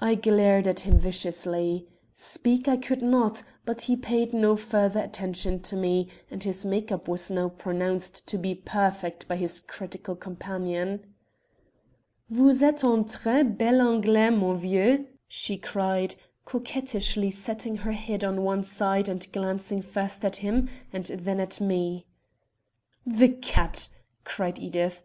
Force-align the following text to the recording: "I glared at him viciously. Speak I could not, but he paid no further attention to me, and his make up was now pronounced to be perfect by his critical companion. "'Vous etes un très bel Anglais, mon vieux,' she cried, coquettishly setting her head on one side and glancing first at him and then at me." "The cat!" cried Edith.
"I 0.00 0.16
glared 0.16 0.66
at 0.66 0.80
him 0.80 0.96
viciously. 0.98 1.86
Speak 2.16 2.66
I 2.66 2.76
could 2.76 3.00
not, 3.00 3.44
but 3.64 3.82
he 3.82 3.94
paid 3.94 4.32
no 4.32 4.56
further 4.56 4.98
attention 4.98 5.60
to 5.60 5.76
me, 5.76 6.08
and 6.32 6.42
his 6.42 6.64
make 6.64 6.90
up 6.90 7.06
was 7.06 7.30
now 7.30 7.50
pronounced 7.50 8.26
to 8.26 8.38
be 8.38 8.56
perfect 8.56 9.28
by 9.28 9.36
his 9.36 9.60
critical 9.60 10.16
companion. 10.16 11.14
"'Vous 12.28 12.60
etes 12.60 12.82
un 12.82 13.04
très 13.04 13.46
bel 13.56 13.80
Anglais, 13.80 14.30
mon 14.30 14.56
vieux,' 14.58 15.06
she 15.28 15.56
cried, 15.56 16.16
coquettishly 16.44 17.30
setting 17.30 17.76
her 17.76 17.92
head 17.92 18.24
on 18.24 18.42
one 18.42 18.64
side 18.64 19.08
and 19.08 19.30
glancing 19.30 19.80
first 19.80 20.24
at 20.24 20.36
him 20.42 20.68
and 20.92 21.04
then 21.04 21.38
at 21.38 21.60
me." 21.60 22.04
"The 23.06 23.28
cat!" 23.28 23.90
cried 24.24 24.58
Edith. 24.58 25.04